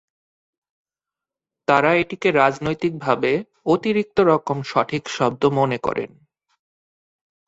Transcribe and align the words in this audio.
তারা 1.67 1.91
এটিকে 1.93 2.29
রাজনৈতিকভাবে 2.33 3.31
অতিরিক্ত 3.65 4.17
রকম 4.23 4.57
সঠিক 4.63 5.03
শব্দ 5.09 5.41
মনে 5.57 5.77
করেন। 5.77 6.11